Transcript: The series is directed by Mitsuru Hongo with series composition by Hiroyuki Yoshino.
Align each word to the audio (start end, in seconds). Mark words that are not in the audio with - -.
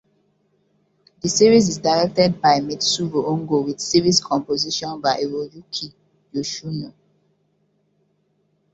The 1.21 1.29
series 1.29 1.69
is 1.69 1.77
directed 1.77 2.41
by 2.41 2.57
Mitsuru 2.59 3.23
Hongo 3.23 3.63
with 3.63 3.79
series 3.79 4.19
composition 4.19 4.99
by 4.99 5.17
Hiroyuki 5.17 5.93
Yoshino. 6.31 6.91